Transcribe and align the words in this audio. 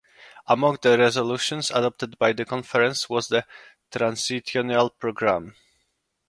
Among 0.47 0.79
the 0.81 0.97
resolutions 0.97 1.69
adopted 1.69 2.17
by 2.17 2.33
the 2.33 2.43
conference 2.43 3.07
was 3.07 3.27
the 3.27 3.45
"Transitional 3.91 4.89
Programme". 4.89 5.53